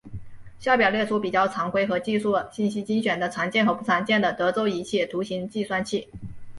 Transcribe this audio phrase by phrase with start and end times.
[0.59, 6.07] 下表列出比较常规和技术信息精选的常见和不常见的德州仪器图形计算器。